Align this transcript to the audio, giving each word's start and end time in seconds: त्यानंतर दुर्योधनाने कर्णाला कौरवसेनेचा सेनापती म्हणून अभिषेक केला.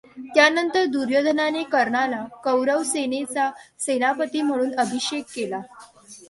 त्यानंतर 0.35 0.85
दुर्योधनाने 0.85 1.61
कर्णाला 1.63 2.23
कौरवसेनेचा 2.43 3.49
सेनापती 3.79 4.41
म्हणून 4.41 4.73
अभिषेक 4.75 5.25
केला. 5.35 5.61